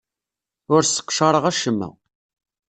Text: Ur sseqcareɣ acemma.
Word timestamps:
Ur 0.73 0.81
sseqcareɣ 0.85 1.43
acemma. 1.51 1.89